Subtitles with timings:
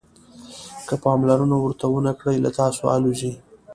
[0.87, 3.33] که پاملرنه ورته ونه کړئ له تاسو الوزي.